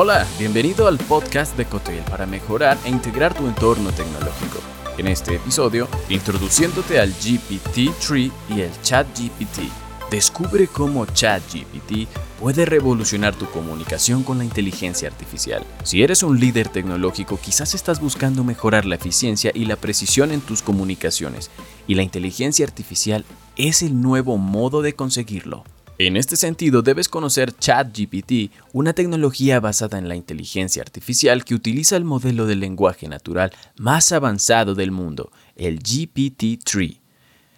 [0.00, 4.60] Hola, bienvenido al podcast de Cotel para mejorar e integrar tu entorno tecnológico.
[4.96, 9.58] En este episodio, introduciéndote al GPT-3 y el ChatGPT.
[10.08, 12.06] Descubre cómo ChatGPT
[12.38, 15.64] puede revolucionar tu comunicación con la inteligencia artificial.
[15.82, 20.42] Si eres un líder tecnológico, quizás estás buscando mejorar la eficiencia y la precisión en
[20.42, 21.50] tus comunicaciones,
[21.88, 23.24] y la inteligencia artificial
[23.56, 25.64] es el nuevo modo de conseguirlo.
[26.00, 31.96] En este sentido, debes conocer ChatGPT, una tecnología basada en la inteligencia artificial que utiliza
[31.96, 37.00] el modelo de lenguaje natural más avanzado del mundo, el GPT-3.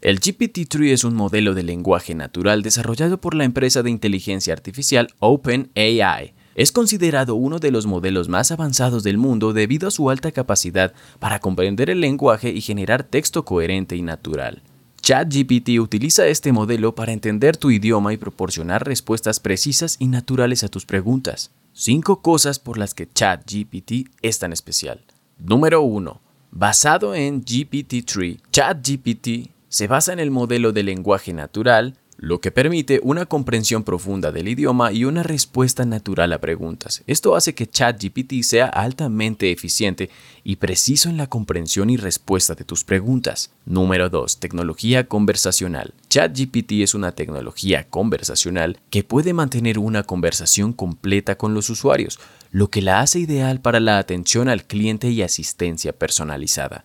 [0.00, 5.14] El GPT-3 es un modelo de lenguaje natural desarrollado por la empresa de inteligencia artificial
[5.20, 6.34] OpenAI.
[6.56, 10.92] Es considerado uno de los modelos más avanzados del mundo debido a su alta capacidad
[11.20, 14.60] para comprender el lenguaje y generar texto coherente y natural.
[15.04, 20.68] ChatGPT utiliza este modelo para entender tu idioma y proporcionar respuestas precisas y naturales a
[20.68, 21.50] tus preguntas.
[21.74, 25.04] 5 cosas por las que ChatGPT es tan especial.
[25.36, 26.22] Número 1.
[26.52, 33.00] Basado en GPT-3, ChatGPT se basa en el modelo de lenguaje natural lo que permite
[33.02, 37.02] una comprensión profunda del idioma y una respuesta natural a preguntas.
[37.06, 40.10] Esto hace que ChatGPT sea altamente eficiente
[40.42, 43.50] y preciso en la comprensión y respuesta de tus preguntas.
[43.66, 44.38] Número 2.
[44.38, 45.94] Tecnología conversacional.
[46.08, 52.18] ChatGPT es una tecnología conversacional que puede mantener una conversación completa con los usuarios,
[52.50, 56.84] lo que la hace ideal para la atención al cliente y asistencia personalizada.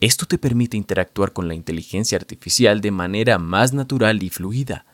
[0.00, 4.86] Esto te permite interactuar con la inteligencia artificial de manera más natural y fluida.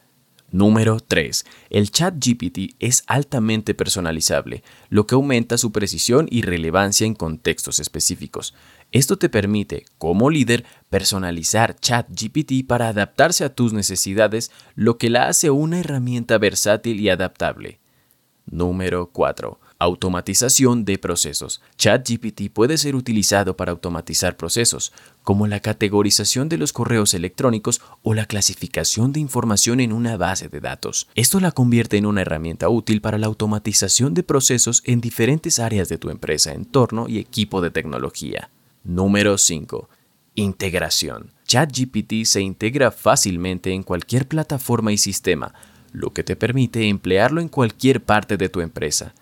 [0.51, 1.45] Número 3.
[1.71, 7.79] El chat GPT es altamente personalizable, lo que aumenta su precisión y relevancia en contextos
[7.79, 8.55] específicos.
[8.91, 15.11] Esto te permite, como líder, personalizar chat GPT para adaptarse a tus necesidades, lo que
[15.11, 17.79] la hace una herramienta versátil y adaptable.
[18.47, 19.61] Número 4.
[19.79, 21.61] Automatización de procesos.
[21.77, 24.91] ChatGPT puede ser utilizado para automatizar procesos,
[25.23, 30.49] como la categorización de los correos electrónicos o la clasificación de información en una base
[30.49, 31.09] de datos.
[31.15, 35.91] Esto la convierte en una herramienta útil para la automatización de procesos en diferentes áreas
[35.91, 38.49] de tu empresa, entorno y equipo de tecnología.
[38.83, 39.91] Número 5.
[40.37, 41.33] Integración.
[41.47, 45.53] ChatGPT se integra fácilmente en cualquier plataforma y sistema,
[45.93, 49.15] lo que te permite emplearlo en cualquier parte de tu empresa.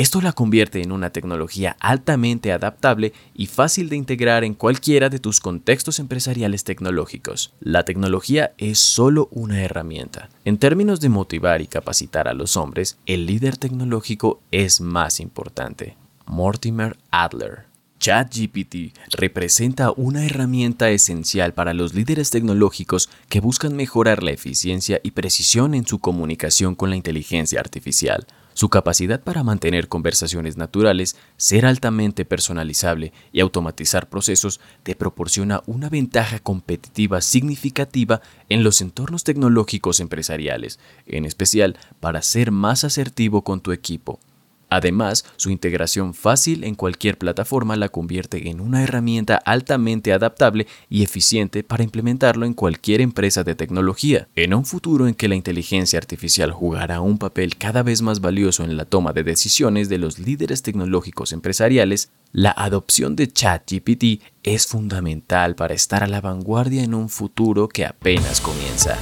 [0.00, 5.18] Esto la convierte en una tecnología altamente adaptable y fácil de integrar en cualquiera de
[5.18, 7.52] tus contextos empresariales tecnológicos.
[7.60, 10.30] La tecnología es solo una herramienta.
[10.46, 15.98] En términos de motivar y capacitar a los hombres, el líder tecnológico es más importante.
[16.24, 17.66] Mortimer Adler
[17.98, 25.10] ChatGPT representa una herramienta esencial para los líderes tecnológicos que buscan mejorar la eficiencia y
[25.10, 28.26] precisión en su comunicación con la inteligencia artificial.
[28.60, 35.88] Su capacidad para mantener conversaciones naturales, ser altamente personalizable y automatizar procesos te proporciona una
[35.88, 43.62] ventaja competitiva significativa en los entornos tecnológicos empresariales, en especial para ser más asertivo con
[43.62, 44.20] tu equipo.
[44.70, 51.02] Además, su integración fácil en cualquier plataforma la convierte en una herramienta altamente adaptable y
[51.02, 54.28] eficiente para implementarlo en cualquier empresa de tecnología.
[54.36, 58.64] En un futuro en que la inteligencia artificial jugará un papel cada vez más valioso
[58.64, 64.66] en la toma de decisiones de los líderes tecnológicos empresariales, la adopción de ChatGPT es
[64.66, 68.96] fundamental para estar a la vanguardia en un futuro que apenas comienza.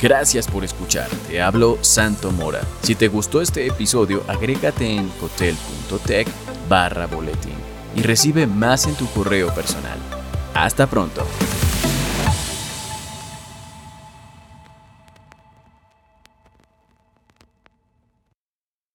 [0.00, 2.60] Gracias por escuchar, te hablo Santo Mora.
[2.82, 6.28] Si te gustó este episodio, agrégate en cotel.tech
[6.68, 7.56] barra boletín
[7.96, 9.98] y recibe más en tu correo personal.
[10.54, 11.26] Hasta pronto.